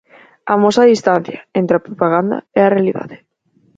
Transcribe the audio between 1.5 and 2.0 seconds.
entre a